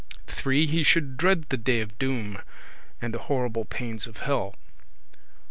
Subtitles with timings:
[0.43, 2.41] He should dread the day of doom
[2.99, 4.53] and the horrible pains of hell; 4.